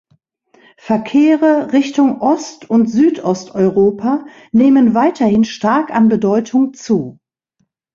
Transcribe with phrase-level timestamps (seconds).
[0.79, 7.19] Verkehre Richtung Ost- und Südosteuropa nehmen weiterhin stark an Bedeutung zu.